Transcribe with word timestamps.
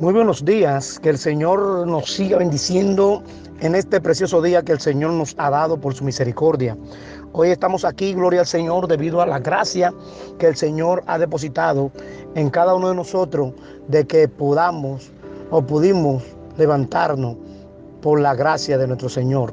Muy 0.00 0.12
buenos 0.12 0.44
días, 0.44 0.98
que 1.00 1.10
el 1.10 1.18
Señor 1.18 1.86
nos 1.86 2.12
siga 2.14 2.38
bendiciendo 2.38 3.22
en 3.60 3.74
este 3.74 4.00
precioso 4.00 4.40
día 4.40 4.62
que 4.62 4.72
el 4.72 4.80
Señor 4.80 5.10
nos 5.10 5.34
ha 5.38 5.50
dado 5.50 5.80
por 5.80 5.92
su 5.92 6.04
misericordia. 6.04 6.76
Hoy 7.32 7.50
estamos 7.50 7.84
aquí, 7.84 8.14
gloria 8.14 8.40
al 8.40 8.46
Señor, 8.46 8.88
debido 8.88 9.20
a 9.20 9.26
la 9.26 9.38
gracia 9.40 9.92
que 10.38 10.46
el 10.46 10.56
Señor 10.56 11.02
ha 11.06 11.18
depositado 11.18 11.90
en 12.34 12.48
cada 12.48 12.74
uno 12.74 12.88
de 12.88 12.94
nosotros 12.94 13.52
de 13.88 14.06
que 14.06 14.28
podamos 14.28 15.10
o 15.50 15.60
pudimos 15.62 16.22
levantarnos 16.56 17.36
por 18.00 18.20
la 18.20 18.34
gracia 18.34 18.78
de 18.78 18.86
nuestro 18.86 19.08
Señor 19.08 19.52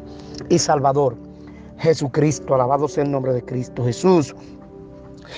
y 0.49 0.59
Salvador 0.59 1.17
Jesucristo. 1.79 2.55
Alabado 2.55 2.87
sea 2.87 3.03
el 3.03 3.11
nombre 3.11 3.33
de 3.33 3.43
Cristo 3.43 3.83
Jesús. 3.83 4.35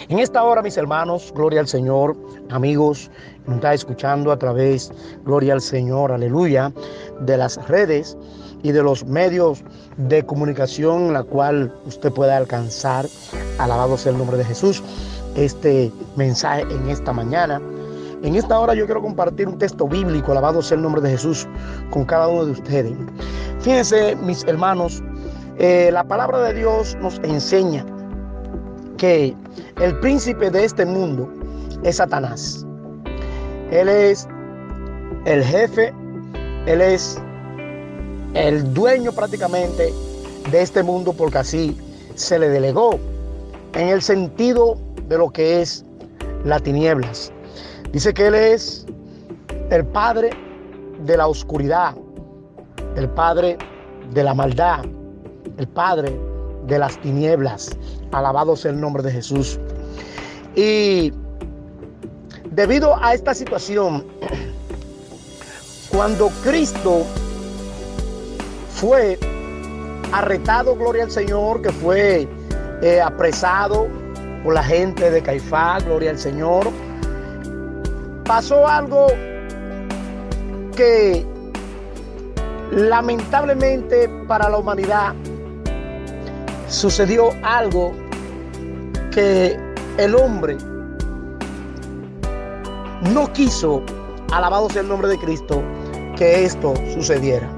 En 0.10 0.20
esta 0.20 0.44
hora, 0.44 0.62
mis 0.62 0.78
hermanos, 0.78 1.32
gloria 1.36 1.60
al 1.60 1.68
Señor, 1.68 2.16
amigos, 2.50 3.10
nos 3.46 3.56
está 3.58 3.74
escuchando 3.74 4.32
a 4.32 4.38
través, 4.38 4.92
gloria 5.26 5.54
al 5.54 5.62
Señor, 5.62 6.12
aleluya, 6.12 6.72
de 7.22 7.38
las 7.38 7.56
redes 7.68 8.18
y 8.64 8.72
de 8.72 8.84
los 8.84 9.06
medios 9.06 9.64
de 9.98 10.26
comunicación 10.26 11.14
la 11.14 11.24
cual 11.24 11.74
usted 11.86 12.12
pueda 12.12 12.38
alcanzar, 12.38 13.06
alabado 13.60 13.98
sea 13.98 14.12
el 14.12 14.18
nombre 14.18 14.38
de 14.38 14.46
Jesús, 14.46 14.84
este 15.36 15.92
mensaje 16.16 16.64
en 16.64 16.90
esta 16.90 17.14
mañana. 17.14 17.62
En 18.24 18.36
esta 18.36 18.60
hora 18.60 18.74
yo 18.74 18.86
quiero 18.86 19.02
compartir 19.02 19.48
un 19.48 19.60
texto 19.60 19.88
bíblico, 19.88 20.32
alabado 20.32 20.62
sea 20.62 20.76
el 20.76 20.82
nombre 20.82 21.02
de 21.02 21.12
Jesús, 21.12 21.48
con 21.92 22.04
cada 22.06 22.28
uno 22.28 22.46
de 22.46 22.52
ustedes. 22.54 22.94
Fíjense, 23.60 24.16
mis 24.16 24.44
hermanos, 24.46 25.04
eh, 25.60 25.90
la 25.94 26.04
palabra 26.04 26.40
de 26.40 26.56
Dios 26.56 26.98
nos 27.00 27.20
enseña 27.20 27.86
que 28.98 29.36
el 29.80 30.00
príncipe 30.00 30.50
de 30.50 30.66
este 30.66 30.86
mundo 30.86 31.30
es 31.84 31.98
Satanás. 31.98 32.66
Él 33.72 33.90
es 33.90 34.28
el 35.26 35.44
jefe, 35.44 35.94
él 36.66 36.82
es 36.82 37.20
el 38.34 38.74
dueño 38.74 39.12
prácticamente 39.12 39.94
de 40.52 40.62
este 40.62 40.84
mundo 40.84 41.14
porque 41.14 41.40
así 41.40 41.78
se 42.16 42.40
le 42.40 42.50
delegó 42.50 43.00
en 43.74 43.90
el 43.90 44.02
sentido 44.02 44.78
de 45.08 45.18
lo 45.18 45.30
que 45.30 45.62
es 45.62 45.84
las 46.44 46.64
tinieblas. 46.64 47.32
Dice 47.92 48.14
que 48.14 48.28
él 48.28 48.36
es 48.36 48.86
el 49.70 49.86
padre 49.86 50.30
de 51.06 51.18
la 51.18 51.28
oscuridad, 51.28 51.96
el 52.96 53.10
padre 53.10 53.58
de 54.14 54.24
la 54.24 54.34
maldad, 54.34 54.86
el 55.58 55.68
padre 55.68 56.18
de 56.68 56.80
las 56.80 57.00
tinieblas. 57.02 57.72
Alabado 58.12 58.56
sea 58.56 58.72
el 58.72 58.80
nombre 58.80 59.04
de 59.04 59.12
Jesús. 59.12 59.60
Y 60.56 61.14
debido 62.52 62.96
a 63.02 63.14
esta 63.14 63.34
situación, 63.34 64.06
cuando 65.90 66.30
Cristo 66.44 67.04
fue 68.70 69.18
arretado, 70.12 70.76
gloria 70.76 71.04
al 71.04 71.12
Señor, 71.12 71.62
que 71.62 71.72
fue 71.72 72.28
eh, 72.82 73.02
apresado 73.02 73.88
por 74.44 74.54
la 74.54 74.64
gente 74.64 75.10
de 75.10 75.22
Caifás, 75.22 75.84
gloria 75.86 76.12
al 76.12 76.20
Señor, 76.20 76.68
pasó 78.26 78.68
algo 78.68 79.08
que 80.76 81.26
lamentablemente 82.72 84.10
para 84.28 84.50
la 84.50 84.58
humanidad 84.58 85.14
sucedió 86.70 87.32
algo 87.44 87.94
que 89.12 89.58
el 89.98 90.16
hombre 90.16 90.58
no 93.14 93.32
quiso, 93.34 93.84
alabado 94.32 94.70
sea 94.70 94.82
el 94.82 94.90
nombre 94.90 95.08
de 95.08 95.18
Cristo, 95.18 95.64
que 96.16 96.46
esto 96.46 96.74
sucediera. 96.94 97.50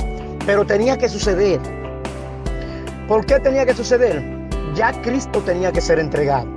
Pero 0.46 0.66
tenía 0.66 0.98
que 0.98 1.10
suceder. 1.10 1.60
¿Por 3.08 3.26
qué 3.26 3.40
tenía 3.40 3.66
que 3.66 3.74
suceder? 3.74 4.24
Ya 4.76 4.92
Cristo 5.02 5.42
tenía 5.42 5.72
que 5.72 5.82
ser 5.82 6.00
entregado. 6.00 6.48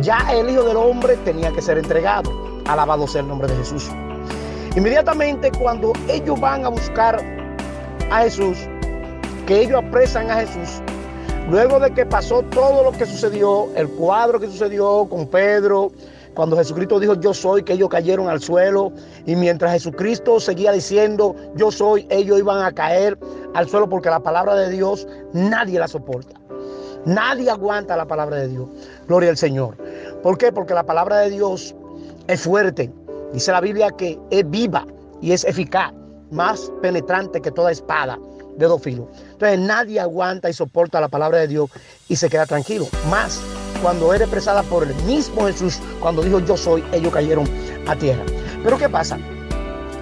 Ya 0.00 0.18
el 0.32 0.50
Hijo 0.50 0.62
del 0.64 0.76
Hombre 0.76 1.16
tenía 1.24 1.50
que 1.52 1.62
ser 1.62 1.78
entregado. 1.78 2.60
Alabado 2.66 3.06
sea 3.06 3.22
el 3.22 3.28
nombre 3.28 3.48
de 3.48 3.56
Jesús. 3.56 3.90
Inmediatamente 4.76 5.50
cuando 5.58 5.92
ellos 6.08 6.38
van 6.38 6.64
a 6.64 6.68
buscar 6.68 7.18
a 8.10 8.20
Jesús, 8.20 8.58
que 9.46 9.62
ellos 9.62 9.82
apresan 9.82 10.30
a 10.30 10.36
Jesús, 10.36 10.82
Luego 11.50 11.80
de 11.80 11.90
que 11.94 12.04
pasó 12.04 12.42
todo 12.42 12.82
lo 12.82 12.92
que 12.92 13.06
sucedió, 13.06 13.68
el 13.74 13.88
cuadro 13.88 14.38
que 14.38 14.48
sucedió 14.48 15.06
con 15.08 15.26
Pedro, 15.28 15.90
cuando 16.34 16.58
Jesucristo 16.58 17.00
dijo 17.00 17.14
yo 17.14 17.32
soy, 17.32 17.62
que 17.62 17.72
ellos 17.72 17.88
cayeron 17.88 18.28
al 18.28 18.42
suelo, 18.42 18.92
y 19.24 19.34
mientras 19.34 19.72
Jesucristo 19.72 20.40
seguía 20.40 20.72
diciendo 20.72 21.34
yo 21.56 21.72
soy, 21.72 22.06
ellos 22.10 22.38
iban 22.38 22.62
a 22.62 22.70
caer 22.72 23.18
al 23.54 23.66
suelo 23.66 23.88
porque 23.88 24.10
la 24.10 24.20
palabra 24.20 24.56
de 24.56 24.68
Dios 24.68 25.08
nadie 25.32 25.78
la 25.78 25.88
soporta. 25.88 26.38
Nadie 27.06 27.48
aguanta 27.48 27.96
la 27.96 28.06
palabra 28.06 28.36
de 28.36 28.48
Dios. 28.48 28.68
Gloria 29.06 29.30
al 29.30 29.38
Señor. 29.38 29.78
¿Por 30.22 30.36
qué? 30.36 30.52
Porque 30.52 30.74
la 30.74 30.84
palabra 30.84 31.20
de 31.20 31.30
Dios 31.30 31.74
es 32.26 32.42
fuerte. 32.42 32.92
Dice 33.32 33.52
la 33.52 33.62
Biblia 33.62 33.90
que 33.92 34.18
es 34.28 34.48
viva 34.50 34.86
y 35.22 35.32
es 35.32 35.44
eficaz, 35.44 35.94
más 36.30 36.70
penetrante 36.82 37.40
que 37.40 37.50
toda 37.50 37.72
espada 37.72 38.18
de 38.58 38.66
dos 38.66 38.82
filos. 38.82 39.06
Entonces 39.32 39.58
nadie 39.58 40.00
aguanta 40.00 40.50
y 40.50 40.52
soporta 40.52 41.00
la 41.00 41.08
palabra 41.08 41.38
de 41.38 41.48
Dios 41.48 41.70
y 42.08 42.16
se 42.16 42.28
queda 42.28 42.44
tranquilo. 42.44 42.88
Más 43.08 43.40
cuando 43.82 44.12
es 44.12 44.20
expresada 44.20 44.62
por 44.64 44.82
el 44.82 44.94
mismo 45.04 45.46
Jesús, 45.46 45.78
cuando 46.00 46.22
dijo 46.22 46.40
yo 46.40 46.56
soy, 46.56 46.84
ellos 46.92 47.12
cayeron 47.12 47.48
a 47.86 47.94
tierra. 47.94 48.24
Pero 48.62 48.76
¿qué 48.76 48.88
pasa? 48.88 49.18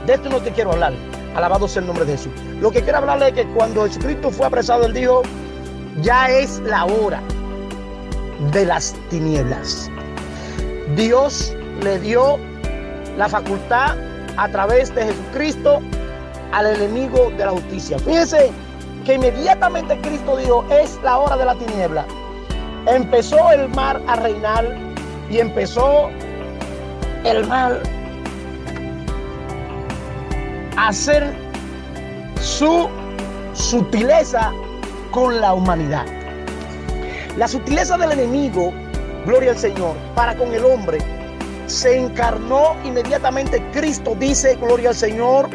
De 0.07 0.15
esto 0.15 0.31
no 0.31 0.41
te 0.41 0.51
quiero 0.53 0.73
hablar. 0.73 0.95
Alabado 1.35 1.69
sea 1.69 1.81
el 1.81 1.87
nombre 1.87 2.07
de 2.07 2.13
Jesús. 2.13 2.33
Lo 2.61 2.71
que 2.71 2.81
quiero 2.81 2.99
hablarle 2.99 3.29
es 3.29 3.35
que 3.35 3.47
cuando 3.53 3.85
Jesucristo 3.85 4.31
fue 4.31 4.47
apresado, 4.47 4.87
él 4.87 4.95
dijo, 4.95 5.23
ya 6.01 6.31
es 6.31 6.59
la 6.61 6.87
hora 6.87 7.23
de 8.53 8.65
las 8.65 8.95
tinieblas. 9.11 9.91
Dios 10.97 11.55
le 11.83 11.99
dio 11.99 12.39
la 13.19 13.29
facultad 13.29 13.97
a 14.39 14.49
través 14.49 14.95
de 14.95 15.05
Jesucristo 15.05 15.81
al 16.57 16.75
enemigo 16.75 17.31
de 17.37 17.45
la 17.45 17.51
justicia. 17.51 17.99
Fíjense 17.99 18.51
que 19.05 19.15
inmediatamente 19.15 20.01
Cristo 20.01 20.39
dijo, 20.39 20.65
es 20.71 20.99
la 21.03 21.19
hora 21.19 21.37
de 21.37 21.45
la 21.45 21.55
tiniebla. 21.55 22.07
Empezó 22.87 23.51
el 23.53 23.69
mar 23.69 24.01
a 24.07 24.17
reinar 24.17 24.67
y 25.31 25.39
empezó 25.39 26.09
el 27.25 27.47
mal 27.47 27.83
a 30.79 30.89
hacer 30.89 31.31
su 32.41 32.89
sutileza 33.53 34.51
con 35.11 35.39
la 35.39 35.53
humanidad. 35.53 36.07
La 37.37 37.49
sutileza 37.49 37.99
del 37.99 38.13
enemigo, 38.13 38.73
gloria 39.27 39.51
al 39.51 39.59
Señor, 39.59 39.95
para 40.15 40.35
con 40.35 40.55
el 40.55 40.65
hombre, 40.65 40.99
se 41.67 41.99
encarnó 41.99 42.77
inmediatamente. 42.83 43.63
Cristo 43.73 44.17
dice, 44.19 44.57
gloria 44.57 44.91
al 44.91 44.95
Señor, 44.95 45.51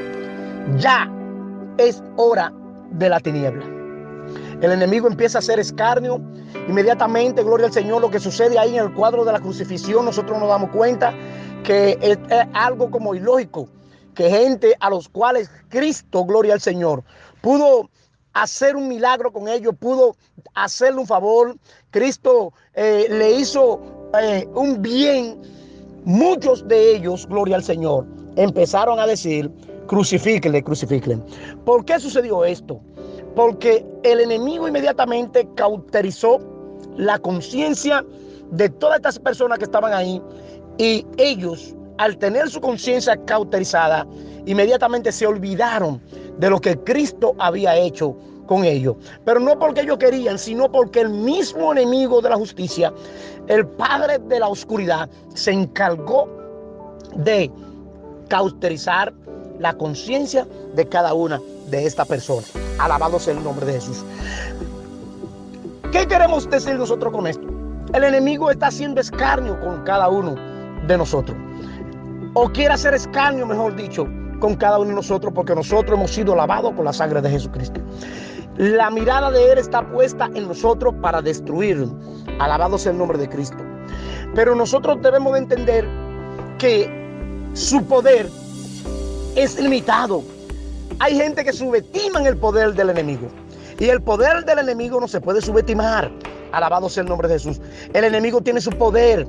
ya 0.78 1.12
es 1.78 2.04
hora 2.18 2.54
de 2.92 3.10
la 3.10 3.20
tiniebla. 3.20 3.66
El 4.62 4.72
enemigo 4.72 5.08
empieza 5.08 5.38
a 5.38 5.40
hacer 5.40 5.60
escarnio. 5.60 6.22
Inmediatamente, 6.68 7.44
gloria 7.44 7.68
al 7.68 7.74
Señor, 7.74 8.02
lo 8.02 8.12
que 8.12 8.20
sucede 8.20 8.60
ahí 8.60 8.78
en 8.78 8.86
el 8.86 8.94
cuadro 8.94 9.26
de 9.26 9.32
la 9.32 9.40
crucifixión, 9.40 10.06
nosotros 10.06 10.40
nos 10.40 10.48
damos 10.48 10.70
cuenta 10.70 11.14
que 11.64 11.98
es, 12.02 12.18
algo 12.54 12.92
como 12.92 13.16
ilógico, 13.16 13.68
que 14.14 14.30
gente 14.30 14.76
a 14.80 14.90
los 14.90 15.10
cuales 15.10 15.50
Cristo, 15.70 16.26
gloria 16.26 16.54
al 16.54 16.62
Señor, 16.62 17.04
pudo 17.42 17.90
hacer 18.34 18.76
un 18.76 18.88
milagro 18.88 19.32
con 19.32 19.48
ellos, 19.48 19.74
pudo 19.80 20.16
hacerle 20.54 21.00
un 21.00 21.08
favor. 21.08 21.56
Cristo 21.90 22.54
eh, 22.76 23.08
le 23.10 23.32
hizo 23.32 24.10
eh, 24.22 24.48
un 24.54 24.82
bien. 24.82 25.42
Muchos 26.04 26.68
de 26.68 26.96
ellos, 26.96 27.28
gloria 27.28 27.56
al 27.56 27.64
Señor, 27.64 28.08
empezaron 28.36 29.00
a 29.00 29.06
decir, 29.06 29.52
crucifíquenle, 29.92 30.64
crucifíquenle. 30.64 31.22
¿Por 31.66 31.84
qué 31.84 32.00
sucedió 32.00 32.46
esto? 32.46 32.80
Porque 33.36 33.86
el 34.04 34.22
enemigo 34.22 34.66
inmediatamente 34.66 35.46
cauterizó 35.56 36.40
la 36.96 37.20
conciencia 37.20 38.06
de 38.52 38.70
todas 38.70 38.96
estas 38.98 39.20
personas 39.20 39.60
que 39.60 39.66
estaban 39.66 39.92
ahí 39.92 40.22
y 40.78 41.06
ellos, 41.18 41.76
al 41.98 42.18
tener 42.18 42.50
su 42.50 42.62
conciencia 42.62 43.18
cauterizada, 43.26 44.08
inmediatamente 44.46 45.12
se 45.12 45.28
olvidaron 45.28 46.02
de 46.38 46.50
lo 46.50 46.62
que 46.62 46.78
Cristo 46.78 47.36
había 47.38 47.76
hecho 47.76 48.16
con 48.48 48.64
ellos. 48.64 48.96
Pero 49.26 49.42
no 49.42 49.60
porque 49.60 49.82
ellos 49.82 49.98
querían, 49.98 50.40
sino 50.40 50.72
porque 50.72 51.02
el 51.02 51.10
mismo 51.10 51.74
enemigo 51.74 52.22
de 52.22 52.30
la 52.30 52.38
justicia, 52.38 52.94
el 53.48 53.68
padre 53.68 54.20
de 54.20 54.40
la 54.40 54.48
oscuridad, 54.48 55.10
se 55.34 55.52
encargó 55.52 56.30
de 57.18 57.52
cauterizar 58.30 59.14
la 59.62 59.74
conciencia 59.74 60.48
de 60.76 60.88
cada 60.88 61.14
una 61.14 61.40
de 61.70 61.86
estas 61.86 62.08
personas. 62.08 62.52
Alabado 62.80 63.20
sea 63.20 63.36
el 63.36 63.44
nombre 63.44 63.66
de 63.66 63.74
Jesús. 63.74 64.04
¿Qué 65.92 66.08
queremos 66.08 66.50
decir 66.50 66.76
nosotros 66.76 67.14
con 67.14 67.28
esto? 67.28 67.48
el 67.94 68.06
enemigo 68.06 68.50
está 68.50 68.68
haciendo 68.68 69.02
escarnio 69.02 69.60
con 69.60 69.84
cada 69.84 70.08
uno 70.08 70.36
de 70.88 70.98
nosotros. 70.98 71.38
O 72.34 72.50
quiere 72.50 72.74
hacer 72.74 72.94
escarnio, 72.94 73.46
mejor 73.46 73.76
dicho, 73.76 74.08
con 74.40 74.56
cada 74.56 74.80
uno 74.80 74.90
de 74.90 74.96
nosotros 74.96 75.34
porque 75.36 75.54
nosotros 75.54 75.98
hemos 75.98 76.12
sido 76.12 76.34
lavados 76.34 76.74
con 76.74 76.86
la 76.86 76.94
sangre 76.94 77.22
de 77.22 77.30
Jesucristo. 77.30 77.82
La 78.58 78.90
mirada 78.90 79.30
de 79.32 79.52
Él 79.52 79.58
está 79.58 79.86
puesta 79.92 80.30
en 80.34 80.48
nosotros 80.48 80.94
para 81.02 81.22
destruirnos. 81.22 81.92
Alabado 82.40 82.78
sea 82.78 82.94
el 82.94 82.98
nombre 82.98 83.18
de 83.18 83.28
Cristo. 83.28 83.58
Pero 84.34 84.56
nosotros 84.56 85.00
debemos 85.02 85.34
de 85.34 85.40
entender 85.40 85.88
que 86.58 86.90
su 87.54 87.84
poder 87.86 88.30
es 89.36 89.60
limitado. 89.60 90.24
Hay 91.00 91.16
gente 91.16 91.44
que 91.44 91.54
subestima 91.54 92.22
el 92.28 92.38
poder 92.38 92.74
del 92.74 92.90
enemigo. 92.90 93.28
Y 93.80 93.90
el 93.90 94.02
poder 94.02 94.46
del 94.46 94.60
enemigo 94.60 95.00
no 95.00 95.08
se 95.08 95.22
puede 95.22 95.42
subestimar. 95.42 96.12
Alabado 96.52 96.90
sea 96.90 97.04
el 97.04 97.10
nombre 97.10 97.28
de 97.28 97.36
Jesús. 97.36 97.62
El 97.94 98.04
enemigo 98.04 98.42
tiene 98.42 98.62
su 98.62 98.72
poder. 98.72 99.28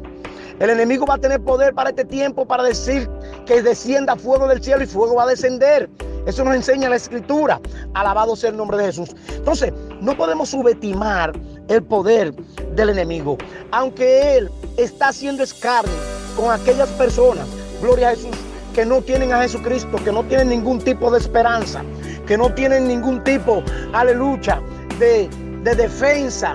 El 0.59 0.71
enemigo 0.71 1.07
va 1.07 1.15
a 1.15 1.19
tener 1.19 1.41
poder 1.41 1.73
para 1.73 1.91
este 1.91 2.05
tiempo 2.05 2.45
para 2.45 2.63
decir 2.63 3.09
que 3.47 3.63
descienda 3.63 4.17
fuego 4.17 4.47
del 4.49 4.63
cielo 4.63 4.83
y 4.83 4.87
fuego 4.87 5.15
va 5.15 5.23
a 5.23 5.27
descender. 5.29 5.89
Eso 6.27 6.45
nos 6.45 6.55
enseña 6.55 6.89
la 6.89 6.97
escritura. 6.97 7.61
Alabado 7.95 8.37
sea 8.37 8.51
el 8.51 8.57
nombre 8.57 8.77
de 8.77 8.85
Jesús. 8.85 9.11
Entonces, 9.35 9.73
no 10.01 10.17
podemos 10.17 10.51
subestimar 10.51 11.33
el 11.69 11.83
poder 11.83 12.35
del 12.75 12.91
enemigo. 12.91 13.39
Aunque 13.71 14.37
él 14.37 14.51
está 14.77 15.09
haciendo 15.09 15.43
escarnio 15.43 15.95
con 16.37 16.51
aquellas 16.51 16.89
personas, 16.91 17.47
gloria 17.81 18.11
a 18.11 18.11
Jesús, 18.11 18.37
que 18.75 18.87
no 18.87 19.03
tienen 19.03 19.33
a 19.33 19.43
Jesucristo, 19.43 19.99
que 20.03 20.13
no 20.13 20.25
tienen 20.25 20.49
ningún 20.49 20.79
tipo 20.79 21.11
de 21.11 21.19
esperanza, 21.19 21.83
que 22.27 22.37
no 22.37 22.53
tienen 22.55 22.89
ningún 22.89 23.23
tipo, 23.25 23.63
aleluya, 23.93 24.61
de, 24.99 25.29
de 25.63 25.75
defensa 25.75 26.53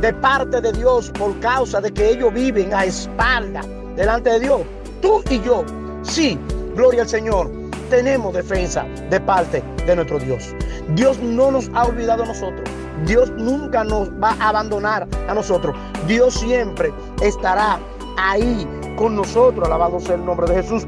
de 0.00 0.12
parte 0.12 0.60
de 0.60 0.72
Dios 0.72 1.10
por 1.18 1.38
causa 1.40 1.80
de 1.80 1.92
que 1.92 2.10
ellos 2.10 2.32
viven 2.32 2.72
a 2.72 2.84
espalda 2.84 3.62
delante 3.96 4.30
de 4.30 4.40
Dios. 4.40 4.60
Tú 5.02 5.22
y 5.30 5.40
yo, 5.40 5.64
sí, 6.02 6.38
gloria 6.74 7.02
al 7.02 7.08
Señor, 7.08 7.50
tenemos 7.90 8.34
defensa 8.34 8.84
de 9.10 9.20
parte 9.20 9.62
de 9.86 9.96
nuestro 9.96 10.18
Dios. 10.18 10.54
Dios 10.94 11.18
no 11.18 11.50
nos 11.50 11.70
ha 11.74 11.84
olvidado 11.84 12.22
a 12.22 12.26
nosotros. 12.26 12.68
Dios 13.06 13.30
nunca 13.32 13.84
nos 13.84 14.10
va 14.22 14.36
a 14.40 14.48
abandonar 14.48 15.06
a 15.28 15.34
nosotros. 15.34 15.76
Dios 16.06 16.34
siempre 16.34 16.92
estará 17.22 17.78
ahí 18.16 18.66
con 18.96 19.14
nosotros. 19.14 19.66
Alabado 19.66 20.00
sea 20.00 20.16
el 20.16 20.24
nombre 20.24 20.52
de 20.52 20.62
Jesús. 20.62 20.84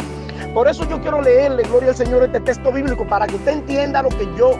Por 0.54 0.66
eso 0.68 0.84
yo 0.88 1.00
quiero 1.00 1.22
leerle, 1.22 1.62
gloria 1.64 1.90
al 1.90 1.96
Señor, 1.96 2.24
este 2.24 2.40
texto 2.40 2.72
bíblico 2.72 3.06
para 3.06 3.26
que 3.26 3.36
usted 3.36 3.52
entienda 3.52 4.02
lo 4.02 4.08
que 4.08 4.28
yo 4.36 4.52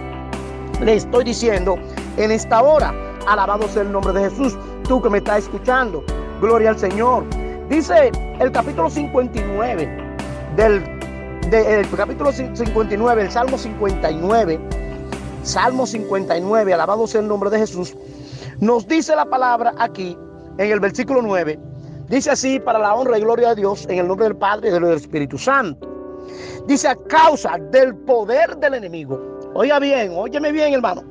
le 0.81 0.95
estoy 0.95 1.25
diciendo 1.25 1.77
en 2.17 2.31
esta 2.31 2.63
hora. 2.63 2.95
Alabado 3.27 3.69
sea 3.69 3.83
el 3.83 3.93
nombre 3.93 4.13
de 4.13 4.31
Jesús. 4.31 4.57
Tú 4.85 5.03
que 5.03 5.11
me 5.11 5.19
estás 5.19 5.45
escuchando, 5.45 6.05
gloria 6.41 6.71
al 6.71 6.79
Señor. 6.79 7.25
Dice 7.69 8.13
el 8.39 8.53
capítulo 8.53 8.89
59 8.89 10.17
del 10.57 10.83
capítulo 11.97 12.33
59, 12.33 13.23
el 13.23 13.31
Salmo 13.31 13.59
59, 13.59 14.61
Salmo 15.43 15.87
59, 15.87 16.75
alabado 16.75 17.07
sea 17.07 17.21
el 17.21 17.29
nombre 17.29 17.51
de 17.51 17.59
Jesús, 17.59 17.97
nos 18.61 18.87
dice 18.87 19.17
la 19.17 19.25
palabra 19.25 19.73
aquí 19.79 20.17
en 20.59 20.71
el 20.71 20.81
versículo 20.81 21.23
9. 21.23 21.70
Dice 22.11 22.33
así, 22.33 22.59
para 22.59 22.81
la 22.81 22.93
honra 22.93 23.19
y 23.19 23.21
gloria 23.21 23.51
de 23.51 23.55
Dios, 23.55 23.87
en 23.89 24.01
el 24.01 24.09
nombre 24.09 24.25
del 24.25 24.37
Padre 24.37 24.69
y 24.69 24.73
del 24.73 24.85
Espíritu 24.87 25.39
Santo. 25.39 25.89
Dice, 26.67 26.89
a 26.89 26.97
causa 26.97 27.57
del 27.71 27.95
poder 27.99 28.57
del 28.57 28.75
enemigo. 28.75 29.39
Oiga 29.55 29.79
bien, 29.79 30.13
óyeme 30.17 30.51
bien, 30.51 30.75
hermano. 30.75 31.05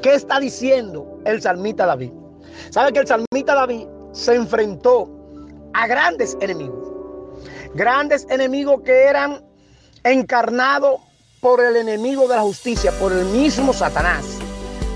¿Qué 0.00 0.14
está 0.14 0.38
diciendo 0.38 1.18
el 1.24 1.42
salmita 1.42 1.86
David? 1.86 2.12
¿Sabe 2.70 2.92
que 2.92 3.00
el 3.00 3.08
salmita 3.08 3.56
David 3.56 3.88
se 4.12 4.36
enfrentó 4.36 5.10
a 5.74 5.88
grandes 5.88 6.38
enemigos? 6.40 6.86
Grandes 7.74 8.28
enemigos 8.30 8.82
que 8.82 9.06
eran 9.06 9.44
encarnados 10.04 11.00
por 11.40 11.60
el 11.60 11.74
enemigo 11.74 12.28
de 12.28 12.36
la 12.36 12.42
justicia, 12.42 12.92
por 13.00 13.10
el 13.10 13.24
mismo 13.24 13.72
Satanás. 13.72 14.38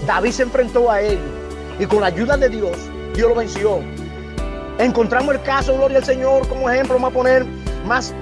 David 0.07 0.31
se 0.31 0.45
enfrentó 0.45 0.89
a 0.89 1.01
ellos 1.01 1.19
y 1.81 1.87
con 1.87 2.03
la 2.03 2.07
ayuda 2.07 2.37
de 2.37 2.49
Dios, 2.49 2.79
Dios 3.13 3.29
lo 3.29 3.35
venció. 3.35 3.81
Encontramos 4.81 5.35
el 5.35 5.43
caso, 5.43 5.75
gloria 5.75 5.99
al 5.99 6.05
Señor, 6.07 6.49
como 6.49 6.71
ejemplo, 6.71 6.95
vamos 6.95 7.11
a 7.11 7.13
poner 7.13 7.45
más, 7.85 8.15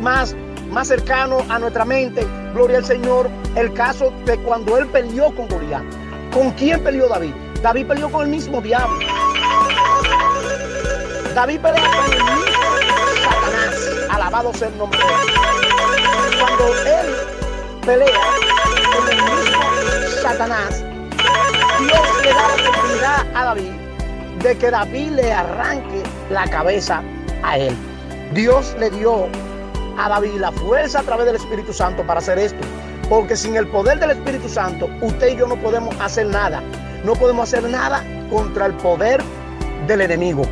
más, 0.00 0.36
más 0.70 0.86
cercano 0.86 1.38
a 1.48 1.58
nuestra 1.58 1.84
mente, 1.84 2.24
gloria 2.54 2.78
al 2.78 2.84
Señor, 2.84 3.28
el 3.56 3.72
caso 3.72 4.12
de 4.24 4.38
cuando 4.38 4.78
él 4.78 4.86
peleó 4.86 5.34
con 5.34 5.48
Goliat. 5.48 5.82
¿Con 6.32 6.52
quién 6.52 6.80
peleó 6.84 7.08
David? 7.08 7.34
David 7.60 7.86
peleó 7.88 8.08
con 8.08 8.22
el 8.22 8.28
mismo 8.28 8.60
diablo. 8.60 9.00
David 11.34 11.58
peleó 11.58 11.82
con 11.82 12.12
el 12.12 12.22
mismo 12.22 12.66
Satanás. 13.24 14.08
Alabado 14.08 14.54
sea 14.54 14.68
el 14.68 14.78
nombre 14.78 15.00
de 15.00 15.06
Dios. 15.06 16.36
Cuando 16.38 16.66
él 16.86 17.16
pelea 17.84 18.20
con 18.96 19.08
el 19.08 19.22
mismo 19.24 20.22
Satanás, 20.22 20.84
Dios 21.80 22.22
le 22.22 22.28
da 22.28 22.46
la 22.46 22.54
oportunidad 22.54 23.26
a 23.34 23.44
David 23.46 23.86
de 24.42 24.56
que 24.58 24.70
David 24.70 25.10
le 25.12 25.32
arranque 25.32 25.95
la 26.30 26.46
cabeza 26.48 27.02
a 27.42 27.58
él. 27.58 27.74
Dios 28.32 28.74
le 28.78 28.90
dio 28.90 29.26
a 29.98 30.08
David 30.08 30.38
la 30.38 30.52
fuerza 30.52 31.00
a 31.00 31.02
través 31.02 31.26
del 31.26 31.36
Espíritu 31.36 31.72
Santo 31.72 32.06
para 32.06 32.20
hacer 32.20 32.38
esto. 32.38 32.60
Porque 33.08 33.36
sin 33.36 33.56
el 33.56 33.68
poder 33.68 34.00
del 34.00 34.10
Espíritu 34.10 34.48
Santo, 34.48 34.88
usted 35.00 35.34
y 35.34 35.36
yo 35.36 35.46
no 35.46 35.56
podemos 35.56 35.94
hacer 36.00 36.26
nada. 36.26 36.60
No 37.04 37.14
podemos 37.14 37.48
hacer 37.52 37.68
nada 37.70 38.02
contra 38.30 38.66
el 38.66 38.74
poder 38.74 39.22
del 39.86 40.00
enemigo. 40.00 40.42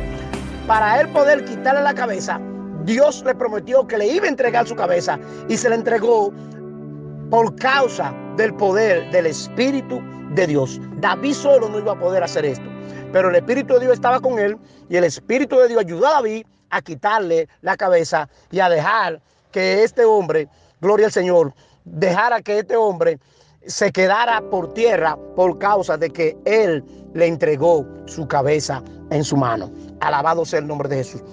Para 0.67 1.01
él 1.01 1.09
poder 1.09 1.43
quitarle 1.45 1.81
la 1.81 1.93
cabeza, 1.93 2.39
Dios 2.85 3.23
le 3.25 3.35
prometió 3.35 3.85
que 3.85 3.97
le 3.97 4.07
iba 4.07 4.25
a 4.25 4.29
entregar 4.29 4.67
su 4.67 4.75
cabeza 4.75 5.19
y 5.49 5.57
se 5.57 5.69
la 5.69 5.75
entregó 5.75 6.31
por 7.29 7.55
causa 7.55 8.13
del 8.37 8.53
poder 8.53 9.11
del 9.11 9.25
Espíritu 9.25 10.01
de 10.31 10.47
Dios. 10.47 10.79
David 10.97 11.33
solo 11.33 11.69
no 11.69 11.79
iba 11.79 11.93
a 11.93 11.99
poder 11.99 12.23
hacer 12.23 12.45
esto, 12.45 12.65
pero 13.15 13.29
el 13.29 13.35
Espíritu 13.37 13.75
de 13.75 13.79
Dios 13.79 13.93
estaba 13.93 14.19
con 14.19 14.39
él 14.39 14.57
y 14.89 14.97
el 14.97 15.05
Espíritu 15.05 15.57
de 15.57 15.69
Dios 15.69 15.79
ayudó 15.79 16.05
a 16.07 16.15
David 16.15 16.45
a 16.69 16.81
quitarle 16.81 17.47
la 17.61 17.77
cabeza 17.77 18.27
y 18.51 18.59
a 18.59 18.67
dejar 18.67 19.21
que 19.53 19.85
este 19.85 20.03
hombre, 20.03 20.49
gloria 20.81 21.05
al 21.05 21.13
Señor, 21.13 21.53
dejara 21.85 22.41
que 22.41 22.59
este 22.59 22.75
hombre 22.75 23.17
se 23.67 23.89
quedara 23.93 24.41
por 24.49 24.73
tierra 24.73 25.17
por 25.33 25.57
causa 25.59 25.95
de 25.95 26.09
que 26.09 26.35
él 26.43 26.83
le 27.13 27.27
entregó 27.27 27.87
su 28.05 28.27
cabeza 28.27 28.83
en 29.11 29.23
su 29.23 29.37
mano. 29.37 29.71
Alabado 30.01 30.43
sea 30.43 30.59
el 30.59 30.67
nombre 30.67 30.89
de 30.89 30.97
Jesús. 30.97 31.23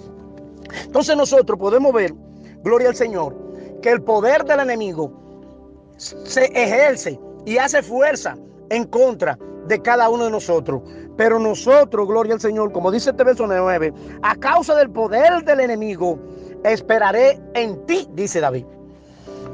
Entonces 0.84 1.16
nosotros 1.16 1.58
podemos 1.58 1.92
ver, 1.92 2.14
gloria 2.62 2.90
al 2.90 2.94
Señor, 2.94 3.36
que 3.82 3.90
el 3.90 4.02
poder 4.02 4.44
del 4.44 4.60
enemigo 4.60 5.12
se 5.96 6.44
ejerce 6.44 7.18
y 7.44 7.58
hace 7.58 7.82
fuerza 7.82 8.36
en 8.70 8.84
contra 8.84 9.36
de 9.66 9.80
cada 9.80 10.08
uno 10.08 10.24
de 10.24 10.30
nosotros. 10.30 10.82
Pero 11.16 11.38
nosotros, 11.38 12.08
gloria 12.08 12.34
al 12.34 12.40
Señor, 12.40 12.72
como 12.72 12.90
dice 12.90 13.10
este 13.10 13.24
verso 13.24 13.46
9, 13.46 13.92
a 14.22 14.34
causa 14.36 14.74
del 14.74 14.90
poder 14.90 15.44
del 15.44 15.60
enemigo, 15.60 16.18
esperaré 16.64 17.38
en 17.54 17.84
ti, 17.86 18.08
dice 18.12 18.40
David. 18.40 18.64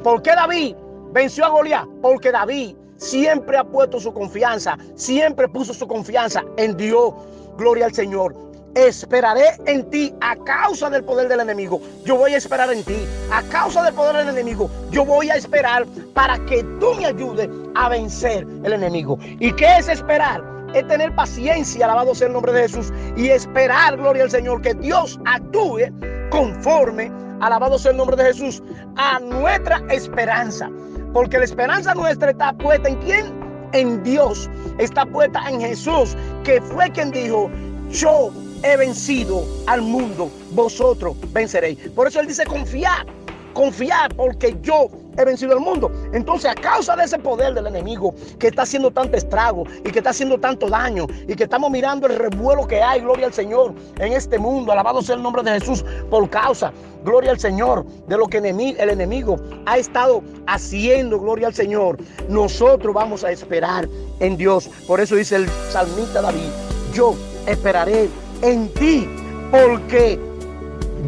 ¿Por 0.02 0.22
qué 0.22 0.30
David 0.30 0.76
venció 1.12 1.44
a 1.44 1.48
Goliat? 1.48 1.86
Porque 2.00 2.30
David 2.30 2.76
siempre 2.96 3.56
ha 3.56 3.64
puesto 3.64 3.98
su 3.98 4.12
confianza, 4.12 4.78
siempre 4.94 5.48
puso 5.48 5.74
su 5.74 5.86
confianza 5.88 6.44
en 6.56 6.76
Dios. 6.76 7.12
Gloria 7.56 7.86
al 7.86 7.94
Señor 7.94 8.34
esperaré 8.74 9.56
en 9.66 9.88
ti 9.90 10.14
a 10.20 10.36
causa 10.36 10.90
del 10.90 11.04
poder 11.04 11.28
del 11.28 11.40
enemigo. 11.40 11.80
Yo 12.04 12.16
voy 12.16 12.34
a 12.34 12.36
esperar 12.36 12.72
en 12.72 12.84
ti. 12.84 12.96
A 13.32 13.42
causa 13.44 13.82
del 13.82 13.94
poder 13.94 14.16
del 14.16 14.28
enemigo, 14.28 14.70
yo 14.90 15.04
voy 15.04 15.30
a 15.30 15.34
esperar 15.34 15.86
para 16.14 16.38
que 16.46 16.62
tú 16.80 16.94
me 16.96 17.06
ayudes 17.06 17.48
a 17.74 17.88
vencer 17.88 18.46
el 18.64 18.72
enemigo. 18.72 19.18
¿Y 19.40 19.52
qué 19.52 19.78
es 19.78 19.88
esperar? 19.88 20.57
Es 20.74 20.86
tener 20.86 21.14
paciencia, 21.14 21.86
alabado 21.86 22.14
sea 22.14 22.26
el 22.26 22.34
nombre 22.34 22.52
de 22.52 22.62
Jesús, 22.62 22.92
y 23.16 23.28
esperar, 23.28 23.96
gloria 23.96 24.24
al 24.24 24.30
Señor, 24.30 24.60
que 24.62 24.74
Dios 24.74 25.18
actúe 25.24 25.90
conforme, 26.30 27.10
alabado 27.40 27.78
sea 27.78 27.92
el 27.92 27.96
nombre 27.96 28.16
de 28.16 28.24
Jesús, 28.24 28.62
a 28.96 29.18
nuestra 29.20 29.82
esperanza. 29.90 30.70
Porque 31.12 31.38
la 31.38 31.44
esperanza 31.44 31.94
nuestra 31.94 32.30
está 32.30 32.52
puesta 32.52 32.88
en 32.88 32.96
quién? 32.96 33.32
En 33.72 34.02
Dios. 34.02 34.50
Está 34.78 35.06
puesta 35.06 35.48
en 35.48 35.60
Jesús, 35.60 36.16
que 36.44 36.60
fue 36.60 36.90
quien 36.90 37.10
dijo, 37.10 37.50
yo 37.90 38.30
he 38.62 38.76
vencido 38.76 39.44
al 39.66 39.82
mundo, 39.82 40.30
vosotros 40.52 41.16
venceréis. 41.32 41.78
Por 41.90 42.06
eso 42.06 42.20
él 42.20 42.26
dice 42.26 42.44
confiar, 42.44 43.06
confiar, 43.54 44.14
porque 44.14 44.56
yo 44.62 44.88
he 45.18 45.24
vencido 45.24 45.52
al 45.52 45.60
mundo. 45.60 45.90
Entonces, 46.12 46.50
a 46.50 46.54
causa 46.54 46.96
de 46.96 47.04
ese 47.04 47.18
poder 47.18 47.52
del 47.52 47.66
enemigo 47.66 48.14
que 48.38 48.48
está 48.48 48.62
haciendo 48.62 48.90
tanto 48.90 49.16
estrago 49.16 49.64
y 49.84 49.90
que 49.90 49.98
está 49.98 50.10
haciendo 50.10 50.38
tanto 50.38 50.68
daño 50.68 51.06
y 51.26 51.34
que 51.34 51.44
estamos 51.44 51.70
mirando 51.70 52.06
el 52.06 52.16
revuelo 52.16 52.66
que 52.66 52.80
hay, 52.80 53.00
gloria 53.00 53.26
al 53.26 53.32
Señor, 53.34 53.74
en 53.98 54.12
este 54.12 54.38
mundo, 54.38 54.72
alabado 54.72 55.02
sea 55.02 55.16
el 55.16 55.22
nombre 55.22 55.42
de 55.42 55.52
Jesús, 55.58 55.84
por 56.08 56.30
causa, 56.30 56.72
gloria 57.04 57.32
al 57.32 57.40
Señor, 57.40 57.84
de 58.06 58.16
lo 58.16 58.28
que 58.28 58.38
el 58.38 58.90
enemigo 58.90 59.36
ha 59.66 59.76
estado 59.76 60.22
haciendo, 60.46 61.18
gloria 61.18 61.48
al 61.48 61.54
Señor, 61.54 61.98
nosotros 62.28 62.94
vamos 62.94 63.24
a 63.24 63.32
esperar 63.32 63.88
en 64.20 64.36
Dios. 64.36 64.70
Por 64.86 65.00
eso 65.00 65.16
dice 65.16 65.36
el 65.36 65.48
salmista 65.70 66.22
David, 66.22 66.48
yo 66.94 67.14
esperaré 67.46 68.08
en 68.42 68.72
ti, 68.74 69.08
porque 69.50 70.18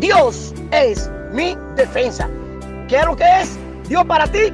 Dios 0.01 0.53
es 0.73 1.11
mi 1.33 1.57
defensa. 1.77 2.29
¿Qué 2.89 2.97
es 2.97 3.07
lo 3.07 3.15
que 3.15 3.25
es 3.41 3.60
Dios 3.91 4.05
para 4.05 4.25
ti? 4.29 4.53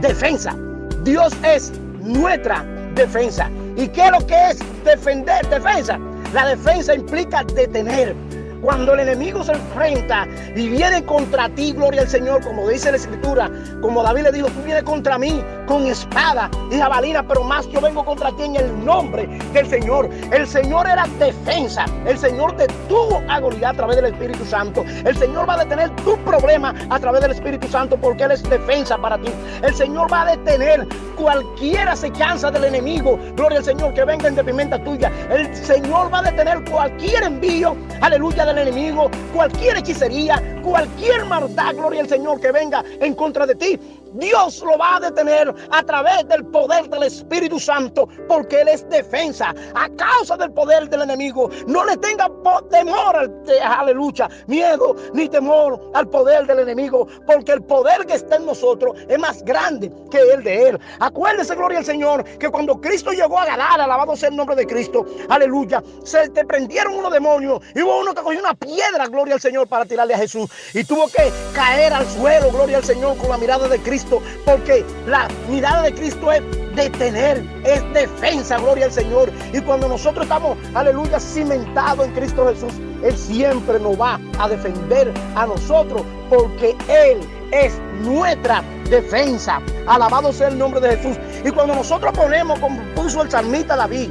Defensa. 0.00 0.56
Dios 1.04 1.32
es 1.44 1.72
nuestra 2.00 2.64
defensa. 2.96 3.48
¿Y 3.76 3.86
qué 3.86 4.06
es 4.06 4.10
lo 4.10 4.26
que 4.26 4.50
es 4.50 4.58
defender? 4.84 5.46
Defensa. 5.48 6.00
La 6.34 6.46
defensa 6.46 6.92
implica 6.92 7.44
detener, 7.44 8.16
cuando 8.60 8.94
el 8.94 9.00
enemigo 9.00 9.44
se 9.44 9.52
enfrenta 9.52 10.26
y 10.56 10.68
viene 10.68 11.04
contra 11.04 11.48
ti, 11.50 11.72
gloria 11.74 12.00
al 12.00 12.08
Señor, 12.08 12.42
como 12.42 12.68
dice 12.68 12.90
la 12.90 12.96
Escritura, 12.96 13.48
como 13.80 14.02
David 14.02 14.24
le 14.24 14.32
dijo, 14.32 14.48
tú 14.48 14.62
vienes 14.64 14.82
contra 14.82 15.16
mí 15.16 15.40
con 15.70 15.86
espada 15.86 16.50
y 16.68 16.78
jabalina, 16.78 17.22
pero 17.22 17.44
más 17.44 17.68
yo 17.68 17.80
vengo 17.80 18.04
contra 18.04 18.32
ti 18.32 18.42
en 18.42 18.56
el 18.56 18.84
nombre 18.84 19.28
del 19.52 19.68
Señor. 19.68 20.10
El 20.32 20.44
Señor 20.44 20.88
era 20.88 21.06
defensa. 21.20 21.84
El 22.06 22.18
Señor 22.18 22.56
detuvo 22.56 23.22
a 23.28 23.38
Goliat 23.38 23.74
a 23.74 23.76
través 23.76 23.96
del 23.96 24.06
Espíritu 24.06 24.44
Santo. 24.44 24.84
El 25.04 25.16
Señor 25.16 25.48
va 25.48 25.54
a 25.54 25.58
detener 25.58 25.94
tu 25.96 26.16
problema 26.24 26.74
a 26.90 26.98
través 26.98 27.20
del 27.20 27.30
Espíritu 27.30 27.68
Santo 27.68 27.96
porque 27.96 28.24
Él 28.24 28.32
es 28.32 28.42
defensa 28.42 28.98
para 28.98 29.16
ti. 29.18 29.30
El 29.62 29.72
Señor 29.72 30.12
va 30.12 30.22
a 30.22 30.36
detener 30.36 30.88
cualquier 31.16 31.88
acechanza 31.88 32.50
del 32.50 32.64
enemigo. 32.64 33.16
Gloria 33.36 33.58
al 33.58 33.64
Señor 33.64 33.94
que 33.94 34.04
venga 34.04 34.26
en 34.26 34.34
deprimenta 34.34 34.82
tuya. 34.82 35.12
El 35.30 35.54
Señor 35.54 36.12
va 36.12 36.18
a 36.18 36.22
detener 36.22 36.64
cualquier 36.68 37.22
envío. 37.22 37.76
Aleluya 38.00 38.44
del 38.44 38.58
enemigo, 38.58 39.08
cualquier 39.32 39.76
hechicería, 39.76 40.42
cualquier 40.64 41.26
maldad, 41.26 41.74
gloria 41.76 42.00
al 42.00 42.08
Señor, 42.08 42.40
que 42.40 42.50
venga 42.50 42.82
en 43.00 43.14
contra 43.14 43.46
de 43.46 43.54
ti. 43.54 43.78
Dios 44.14 44.62
lo 44.62 44.76
va 44.76 44.96
a 44.96 45.00
detener 45.00 45.54
a 45.70 45.82
través 45.82 46.26
del 46.28 46.44
poder 46.46 46.88
del 46.88 47.04
Espíritu 47.04 47.60
Santo, 47.60 48.08
porque 48.28 48.60
Él 48.60 48.68
es 48.68 48.88
defensa 48.88 49.54
a 49.74 49.88
causa 49.90 50.36
del 50.36 50.52
poder 50.52 50.88
del 50.88 51.02
enemigo. 51.02 51.50
No 51.66 51.84
le 51.84 51.96
tenga 51.96 52.28
temor 52.70 53.16
al 53.16 53.30
aleluya, 53.62 54.28
miedo 54.46 54.96
ni 55.12 55.28
temor 55.28 55.80
al 55.94 56.08
poder 56.08 56.46
del 56.46 56.60
enemigo, 56.60 57.06
porque 57.26 57.52
el 57.52 57.62
poder 57.62 58.06
que 58.06 58.14
está 58.14 58.36
en 58.36 58.46
nosotros 58.46 58.96
es 59.08 59.18
más 59.18 59.42
grande 59.44 59.92
que 60.10 60.18
el 60.18 60.42
de 60.42 60.70
Él. 60.70 60.80
Acuérdese, 60.98 61.54
gloria 61.54 61.78
al 61.78 61.84
Señor, 61.84 62.24
que 62.24 62.48
cuando 62.48 62.80
Cristo 62.80 63.12
llegó 63.12 63.38
a 63.38 63.46
ganar, 63.46 63.80
alabado 63.80 64.16
sea 64.16 64.28
el 64.28 64.36
nombre 64.36 64.56
de 64.56 64.66
Cristo, 64.66 65.06
aleluya, 65.28 65.82
se 66.04 66.28
te 66.30 66.44
prendieron 66.44 66.94
unos 66.94 67.12
demonios 67.12 67.60
y 67.74 67.82
hubo 67.82 68.00
uno 68.00 68.14
que 68.14 68.22
cogió 68.22 68.40
una 68.40 68.54
piedra, 68.54 69.06
gloria 69.06 69.34
al 69.34 69.40
Señor, 69.40 69.68
para 69.68 69.84
tirarle 69.84 70.14
a 70.14 70.18
Jesús 70.18 70.50
y 70.74 70.84
tuvo 70.84 71.06
que 71.06 71.32
caer 71.54 71.92
al 71.92 72.06
suelo, 72.06 72.50
gloria 72.50 72.78
al 72.78 72.84
Señor, 72.84 73.16
con 73.16 73.28
la 73.28 73.38
mirada 73.38 73.68
de 73.68 73.78
Cristo 73.78 73.99
porque 74.44 74.84
la 75.06 75.28
mirada 75.48 75.82
de 75.82 75.94
Cristo 75.94 76.32
es 76.32 76.42
detener, 76.74 77.44
es 77.64 77.82
defensa, 77.92 78.58
gloria 78.58 78.86
al 78.86 78.92
Señor. 78.92 79.30
Y 79.52 79.60
cuando 79.60 79.88
nosotros 79.88 80.24
estamos, 80.24 80.56
aleluya, 80.74 81.18
cimentados 81.18 82.06
en 82.06 82.14
Cristo 82.14 82.48
Jesús, 82.48 82.72
Él 83.02 83.16
siempre 83.16 83.78
nos 83.80 84.00
va 84.00 84.20
a 84.38 84.48
defender 84.48 85.12
a 85.34 85.46
nosotros, 85.46 86.02
porque 86.28 86.76
Él 86.88 87.20
es 87.52 87.78
nuestra 88.02 88.62
defensa. 88.88 89.60
Alabado 89.86 90.32
sea 90.32 90.48
el 90.48 90.58
nombre 90.58 90.80
de 90.80 90.96
Jesús. 90.96 91.18
Y 91.44 91.50
cuando 91.50 91.74
nosotros 91.74 92.12
ponemos, 92.16 92.58
como 92.58 92.82
puso 92.94 93.22
el 93.22 93.30
salmista 93.30 93.76
David, 93.76 94.10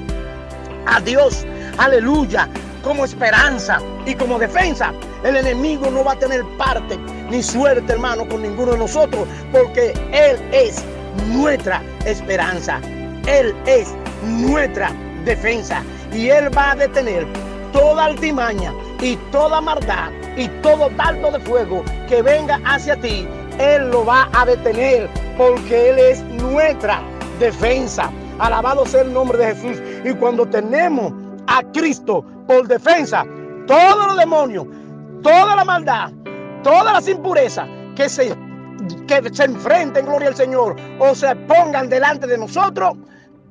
a 0.86 1.00
Dios, 1.02 1.46
aleluya, 1.78 2.50
como 2.84 3.06
esperanza 3.06 3.80
y 4.06 4.16
como 4.16 4.40
defensa, 4.40 4.94
el 5.24 5.36
enemigo 5.36 5.90
no 5.92 6.04
va 6.04 6.14
a 6.14 6.20
tener 6.20 6.44
parte 6.58 6.98
ni 7.30 7.44
suerte, 7.44 7.94
hermano, 7.94 8.28
con 8.28 8.42
ninguno 8.42 8.74
de 8.74 8.80
nosotros, 8.80 9.28
porque 9.52 9.94
Él 10.12 10.40
es 10.52 10.84
nuestra 11.28 11.82
esperanza. 12.06 12.80
Él 13.28 13.56
es 13.66 13.94
nuestra 14.24 14.92
defensa. 15.26 15.84
Y 16.14 16.30
Él 16.30 16.56
va 16.56 16.72
a 16.72 16.76
detener 16.76 17.28
toda 17.72 18.06
altimaña 18.06 18.74
y 19.02 19.16
toda 19.32 19.62
maldad 19.62 20.12
y 20.36 20.48
todo 20.62 20.90
dardo 20.92 21.32
de 21.32 21.40
fuego 21.42 21.84
que 22.08 22.22
venga 22.22 22.60
hacia 22.66 23.00
ti. 23.00 23.28
Él 23.60 23.90
lo 23.92 24.06
va 24.06 24.30
a 24.34 24.46
detener 24.46 25.10
porque 25.38 25.90
Él 25.90 26.00
es 26.00 26.24
nuestra 26.42 27.02
defensa. 27.40 28.10
Alabado 28.40 28.86
sea 28.86 29.02
el 29.02 29.14
nombre 29.14 29.38
de 29.38 29.56
Jesús. 29.56 29.82
Y 30.04 30.14
cuando 30.14 30.46
tenemos 30.46 31.14
a 31.48 31.62
Cristo 31.74 32.24
por 32.48 32.68
defensa, 32.68 33.26
todos 33.68 34.08
los 34.08 34.18
demonios, 34.18 34.66
toda 35.22 35.56
la 35.56 35.66
maldad, 35.66 36.12
todas 36.64 36.94
las 36.94 37.08
impurezas 37.08 37.68
que 37.96 38.10
se, 38.10 38.36
que 39.08 39.30
se 39.34 39.44
enfrenten, 39.44 40.06
gloria 40.06 40.30
al 40.30 40.36
Señor, 40.36 40.76
o 41.00 41.16
se 41.16 41.36
pongan 41.36 41.90
delante 41.90 42.28
de 42.28 42.38
nosotros, 42.38 42.94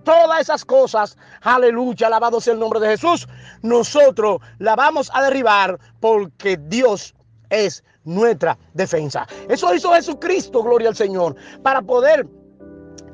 todas 0.05 0.41
esas 0.41 0.65
cosas, 0.65 1.17
aleluya, 1.43 2.07
alabado 2.07 2.41
sea 2.41 2.55
el 2.55 2.61
nombre 2.61 2.81
de 2.81 2.88
Jesús, 2.88 3.29
nosotros 3.62 4.41
la 4.59 4.75
vamos 4.75 5.11
a 5.12 5.23
derribar 5.23 5.79
porque 6.00 6.57
Dios 6.57 7.15
es 7.50 7.85
nuestra 8.05 8.59
defensa. 8.73 9.27
Eso 9.49 9.75
hizo 9.75 9.93
Jesucristo, 9.93 10.62
gloria 10.62 10.88
al 10.88 10.97
Señor, 10.97 11.37
para 11.62 11.83
poder 11.83 12.27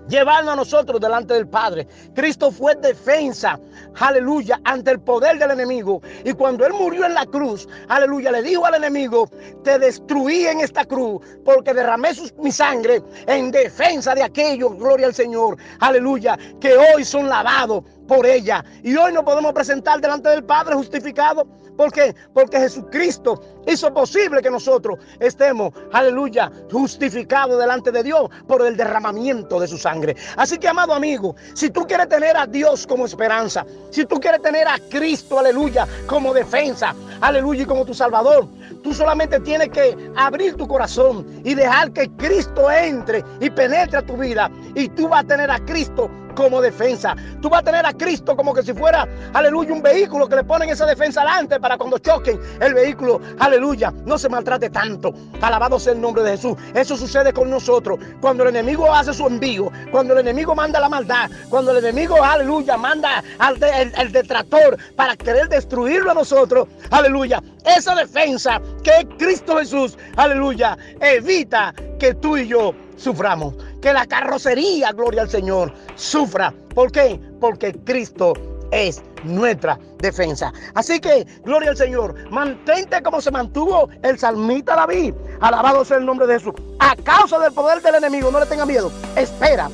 llevarnos 0.09 0.53
a 0.53 0.57
nosotros 0.57 1.01
delante 1.01 1.35
del 1.35 1.49
Padre. 1.49 1.87
Cristo 2.15 2.51
fue 2.51 2.75
defensa, 2.77 3.59
aleluya, 3.99 4.61
ante 4.65 4.91
el 4.91 5.01
poder 5.01 5.39
del 5.39 5.51
enemigo. 5.51 6.01
Y 6.25 6.33
cuando 6.33 6.67
Él 6.67 6.73
murió 6.73 7.07
en 7.07 7.15
la 7.15 7.27
cruz, 7.27 7.69
aleluya, 7.89 8.31
le 8.33 8.43
dijo 8.43 8.65
al 8.67 8.75
enemigo, 8.75 9.29
te 9.63 9.79
destruí 9.79 10.47
en 10.47 10.61
esta 10.61 10.85
cruz 10.85 11.21
porque 11.45 11.75
derramé 11.75 12.11
mi 12.39 12.53
sangre 12.53 13.03
en 13.27 13.51
defensa 13.51 14.15
de 14.15 14.23
aquellos, 14.23 14.77
gloria 14.77 15.07
al 15.07 15.15
Señor, 15.15 15.57
aleluya, 15.81 16.39
que 16.61 16.77
hoy 16.77 17.05
son 17.05 17.29
lavados 17.29 17.85
por 18.07 18.27
ella. 18.27 18.65
Y 18.83 18.97
hoy 18.97 19.13
nos 19.13 19.25
podemos 19.25 19.53
presentar 19.53 20.01
delante 20.01 20.29
del 20.29 20.45
Padre 20.45 20.75
justificado. 20.75 21.47
¿Por 21.77 21.93
qué? 21.93 22.15
Porque 22.33 22.59
Jesucristo 22.59 23.41
hizo 23.67 23.93
posible 23.93 24.41
que 24.43 24.51
nosotros 24.51 24.99
estemos, 25.19 25.73
aleluya, 25.93 26.51
justificados 26.71 27.59
delante 27.59 27.91
de 27.91 28.05
Dios 28.05 28.31
por 28.47 28.65
el 28.65 28.77
derramamiento 28.77 29.59
de 29.59 29.67
su 29.67 29.77
sangre. 29.77 30.15
Así 30.37 30.57
que, 30.59 30.69
amado 30.69 30.95
amigo, 30.95 31.35
si 31.55 31.71
tú 31.71 31.85
quieres 31.87 32.09
tener 32.09 32.37
a 32.37 32.47
Dios 32.47 32.87
como 32.87 33.07
esperanza, 33.07 33.67
si 33.91 34.05
tú 34.05 34.21
quieres 34.21 34.41
tener 34.43 34.69
a 34.69 34.79
Cristo, 34.89 35.41
aleluya, 35.41 35.87
como 36.07 36.33
defensa, 36.33 36.95
aleluya, 37.21 37.63
y 37.63 37.67
como 37.67 37.85
tu 37.85 37.95
Salvador, 37.95 38.47
tú 38.85 38.95
solamente 38.95 39.41
tienes 39.41 39.71
que 39.71 39.97
abrir 40.15 40.55
tu 40.55 40.69
corazón 40.69 41.27
y 41.45 41.55
dejar 41.55 41.93
que 41.93 42.09
Cristo 42.17 42.71
entre 42.71 43.25
y 43.41 43.51
penetre 43.51 43.99
a 43.99 44.03
tu 44.03 44.17
vida. 44.17 44.49
Y 44.77 44.89
tú 44.91 45.09
vas 45.09 45.25
a 45.25 45.27
tener 45.27 45.51
a 45.51 45.59
Cristo 45.65 46.09
como 46.35 46.61
defensa. 46.61 47.17
Tú 47.41 47.49
vas 47.49 47.61
a 47.61 47.65
tener 47.65 47.87
a 47.87 47.93
Cristo 47.93 48.37
como 48.37 48.55
que 48.55 48.63
si 48.63 48.73
fuera, 48.73 49.09
aleluya, 49.33 49.73
un 49.73 49.83
vehículo 49.83 50.29
que 50.29 50.37
le 50.37 50.45
ponen 50.45 50.71
esa 50.71 50.87
defensa 50.87 51.23
adelante 51.23 51.59
para 51.61 51.77
cuando 51.77 51.99
choquen 51.99 52.41
el 52.61 52.75
vehículo, 52.75 53.21
aleluya, 53.39 53.93
no 54.05 54.19
se 54.19 54.29
maltrate 54.29 54.71
tanto. 54.71 55.13
Alabado 55.41 55.79
sea 55.79 55.93
el 55.93 56.01
nombre 56.01 56.23
de 56.23 56.33
Jesús. 56.33 56.57
Eso 56.75 56.97
sucede 56.97 57.33
con 57.33 57.51
nosotros. 57.51 57.99
Cuando 58.21 58.43
el 58.45 58.51
enemigo 58.51 58.93
hace 58.93 59.13
su 59.13 59.27
envío, 59.27 59.71
cuando 59.91 60.15
el 60.15 60.21
enemigo 60.21 60.55
manda 60.55 60.81
la 60.81 60.89
maldad, 60.89 61.31
cuando 61.49 61.73
el 61.73 61.79
enemigo, 61.79 62.23
aleluya, 62.23 62.77
manda 62.77 63.23
al 63.39 63.63
el, 63.63 64.13
detractor 64.13 64.79
para 64.97 65.17
querer 65.17 65.49
destruirlo 65.49 66.11
a 66.11 66.15
nosotros, 66.15 66.69
aleluya. 66.91 67.43
Esa 67.65 67.95
defensa 67.95 68.61
que 68.83 68.91
es 68.91 69.07
Cristo 69.19 69.57
Jesús, 69.57 69.97
aleluya, 70.17 70.77
evita 71.01 71.75
que 71.99 72.15
tú 72.15 72.37
y 72.37 72.49
yo 72.49 72.75
suframos. 72.97 73.55
Que 73.85 73.93
la 73.93 74.07
carrocería, 74.07 74.93
gloria 74.93 75.21
al 75.21 75.29
Señor, 75.29 75.71
sufra. 75.95 76.55
¿Por 76.75 76.91
qué? 76.91 77.21
Porque 77.39 77.75
Cristo 77.85 78.33
es 78.71 79.03
nuestra 79.25 79.79
defensa. 79.99 80.55
Así 80.75 80.99
que, 80.99 81.27
gloria 81.45 81.69
al 81.69 81.77
Señor, 81.77 82.15
mantente 82.31 83.03
como 83.03 83.21
se 83.21 83.31
mantuvo 83.31 83.91
el 84.03 84.19
salmista 84.19 84.75
David. 84.75 85.13
Alabado 85.43 85.85
sea 85.85 85.99
el 85.99 86.07
nombre 86.07 86.27
de 86.27 86.39
Jesús. 86.39 86.55
A 86.79 86.97
causa 86.97 87.39
del 87.39 87.53
poder 87.53 87.83
del 87.83 87.97
enemigo, 87.97 88.31
no 88.31 88.41
le 88.41 88.47
tenga 88.47 88.65
miedo. 88.65 88.91
Espera 89.17 89.69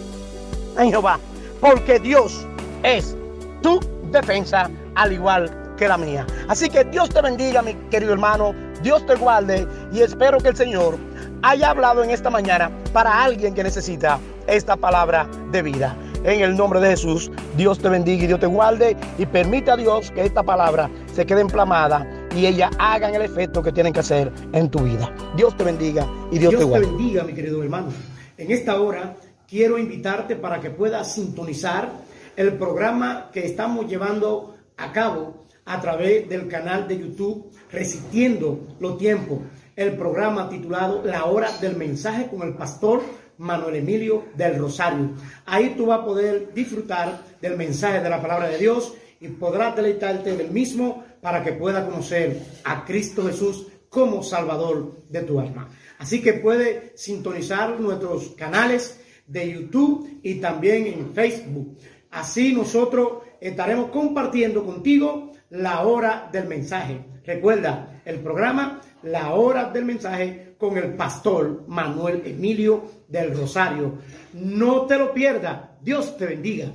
en 0.76 0.90
Jehová, 0.90 1.20
porque 1.60 2.00
Dios 2.00 2.44
es 2.82 3.16
tu 3.62 3.78
defensa, 4.10 4.68
al 4.96 5.12
igual 5.12 5.76
que 5.76 5.86
la 5.86 5.96
mía. 5.96 6.26
Así 6.48 6.68
que 6.68 6.82
Dios 6.82 7.10
te 7.10 7.22
bendiga, 7.22 7.62
mi 7.62 7.74
querido 7.92 8.14
hermano. 8.14 8.56
Dios 8.82 9.06
te 9.06 9.14
guarde 9.14 9.68
y 9.92 10.00
espero 10.00 10.38
que 10.38 10.48
el 10.48 10.56
Señor 10.56 10.98
haya 11.42 11.70
hablado 11.70 12.02
en 12.02 12.10
esta 12.10 12.30
mañana 12.30 12.70
para 12.92 13.22
alguien 13.22 13.54
que 13.54 13.62
necesita 13.62 14.18
esta 14.46 14.76
palabra 14.76 15.28
de 15.50 15.62
vida. 15.62 15.96
En 16.24 16.40
el 16.40 16.56
nombre 16.56 16.80
de 16.80 16.90
Jesús, 16.90 17.30
Dios 17.56 17.78
te 17.78 17.88
bendiga 17.88 18.24
y 18.24 18.26
Dios 18.26 18.40
te 18.40 18.46
guarde 18.46 18.96
y 19.18 19.26
permite 19.26 19.70
a 19.70 19.76
Dios 19.76 20.10
que 20.10 20.24
esta 20.24 20.42
palabra 20.42 20.90
se 21.14 21.24
quede 21.24 21.40
emplamada 21.40 22.06
y 22.36 22.46
ella 22.46 22.70
hagan 22.78 23.14
el 23.14 23.22
efecto 23.22 23.62
que 23.62 23.72
tienen 23.72 23.92
que 23.92 24.00
hacer 24.00 24.30
en 24.52 24.70
tu 24.70 24.80
vida. 24.80 25.14
Dios 25.36 25.56
te 25.56 25.64
bendiga 25.64 26.06
y 26.30 26.38
Dios, 26.38 26.54
te 26.56 26.64
guarde. 26.64 26.86
Dios 26.86 26.96
te 26.96 27.02
bendiga, 27.02 27.24
mi 27.24 27.32
querido 27.32 27.62
hermano. 27.62 27.88
En 28.36 28.50
esta 28.50 28.80
hora 28.80 29.16
quiero 29.48 29.78
invitarte 29.78 30.36
para 30.36 30.60
que 30.60 30.70
puedas 30.70 31.14
sintonizar 31.14 31.90
el 32.36 32.54
programa 32.54 33.30
que 33.32 33.46
estamos 33.46 33.86
llevando 33.86 34.56
a 34.76 34.92
cabo 34.92 35.44
a 35.64 35.80
través 35.80 36.28
del 36.28 36.48
canal 36.48 36.86
de 36.88 36.98
YouTube 36.98 37.50
Resistiendo 37.72 38.66
los 38.80 38.98
tiempos 38.98 39.38
el 39.80 39.96
programa 39.96 40.46
titulado 40.50 41.02
La 41.02 41.24
hora 41.24 41.56
del 41.58 41.74
mensaje 41.74 42.26
con 42.26 42.46
el 42.46 42.52
pastor 42.52 43.00
Manuel 43.38 43.76
Emilio 43.76 44.26
del 44.36 44.58
Rosario. 44.58 45.12
Ahí 45.46 45.74
tú 45.74 45.86
vas 45.86 46.00
a 46.00 46.04
poder 46.04 46.52
disfrutar 46.52 47.22
del 47.40 47.56
mensaje 47.56 48.02
de 48.02 48.10
la 48.10 48.20
palabra 48.20 48.50
de 48.50 48.58
Dios 48.58 48.92
y 49.20 49.28
podrás 49.28 49.74
deleitarte 49.74 50.36
del 50.36 50.50
mismo 50.50 51.02
para 51.22 51.42
que 51.42 51.54
pueda 51.54 51.86
conocer 51.86 52.42
a 52.64 52.84
Cristo 52.84 53.24
Jesús 53.26 53.68
como 53.88 54.22
Salvador 54.22 55.02
de 55.08 55.22
tu 55.22 55.40
alma. 55.40 55.70
Así 55.98 56.20
que 56.20 56.34
puede 56.34 56.92
sintonizar 56.94 57.80
nuestros 57.80 58.32
canales 58.36 59.00
de 59.26 59.50
YouTube 59.50 60.20
y 60.22 60.34
también 60.42 60.88
en 60.88 61.14
Facebook. 61.14 61.78
Así 62.10 62.52
nosotros 62.52 63.22
estaremos 63.40 63.90
compartiendo 63.90 64.62
contigo 64.62 65.32
la 65.48 65.80
hora 65.80 66.28
del 66.30 66.48
mensaje. 66.48 67.00
Recuerda 67.24 68.02
el 68.04 68.18
programa 68.18 68.82
La 69.02 69.32
hora 69.32 69.70
del 69.70 69.86
mensaje 69.86 70.56
con 70.58 70.76
el 70.76 70.94
pastor 70.94 71.64
Manuel 71.66 72.22
Emilio 72.26 72.84
del 73.08 73.34
Rosario. 73.34 73.94
No 74.34 74.82
te 74.82 74.98
lo 74.98 75.14
pierdas. 75.14 75.70
Dios 75.80 76.18
te 76.18 76.26
bendiga. 76.26 76.66